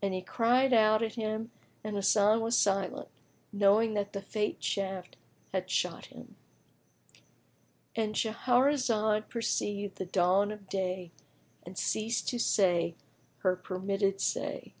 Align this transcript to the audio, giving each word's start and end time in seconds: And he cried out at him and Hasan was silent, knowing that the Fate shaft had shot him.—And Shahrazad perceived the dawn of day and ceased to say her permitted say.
And 0.00 0.14
he 0.14 0.22
cried 0.22 0.72
out 0.72 1.02
at 1.02 1.16
him 1.16 1.50
and 1.84 1.96
Hasan 1.96 2.40
was 2.40 2.56
silent, 2.58 3.08
knowing 3.52 3.92
that 3.92 4.14
the 4.14 4.22
Fate 4.22 4.64
shaft 4.64 5.18
had 5.52 5.70
shot 5.70 6.06
him.—And 6.06 8.14
Shahrazad 8.14 9.28
perceived 9.28 9.96
the 9.98 10.06
dawn 10.06 10.50
of 10.50 10.70
day 10.70 11.10
and 11.62 11.76
ceased 11.76 12.26
to 12.30 12.38
say 12.38 12.94
her 13.40 13.54
permitted 13.54 14.18
say. 14.22 14.72